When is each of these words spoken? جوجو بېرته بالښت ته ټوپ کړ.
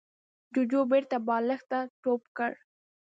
جوجو 0.53 0.81
بېرته 0.91 1.15
بالښت 1.27 1.65
ته 1.71 1.79
ټوپ 2.01 2.21
کړ. 2.37 2.51